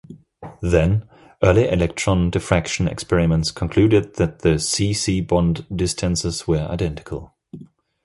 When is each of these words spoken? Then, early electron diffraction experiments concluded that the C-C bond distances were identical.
Then, 0.63 1.07
early 1.43 1.69
electron 1.69 2.31
diffraction 2.31 2.87
experiments 2.87 3.51
concluded 3.51 4.15
that 4.15 4.39
the 4.39 4.57
C-C 4.57 5.21
bond 5.21 5.63
distances 5.71 6.47
were 6.47 6.67
identical. 6.67 7.35